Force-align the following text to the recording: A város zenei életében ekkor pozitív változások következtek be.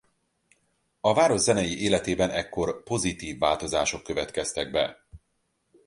A 0.99 1.13
város 1.13 1.39
zenei 1.41 1.81
életében 1.81 2.29
ekkor 2.29 2.83
pozitív 2.83 3.37
változások 3.39 4.03
következtek 4.03 4.71
be. 4.71 5.05